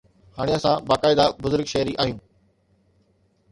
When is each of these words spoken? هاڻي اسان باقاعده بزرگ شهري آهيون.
هاڻي 0.37 0.51
اسان 0.59 0.77
باقاعده 0.91 1.25
بزرگ 1.45 1.65
شهري 1.73 1.93
آهيون. 2.05 2.19